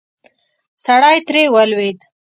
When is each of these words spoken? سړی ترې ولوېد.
سړی 0.85 1.17
ترې 1.27 1.43
ولوېد. 1.53 1.99